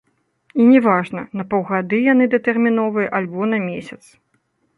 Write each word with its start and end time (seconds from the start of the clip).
І 0.53 0.63
не 0.69 0.79
важна, 0.87 1.21
на 1.41 1.45
паўгады 1.51 1.99
яны 2.13 2.25
датэрміновыя 2.33 3.13
альбо 3.19 3.41
на 3.53 3.59
месяц. 3.69 4.01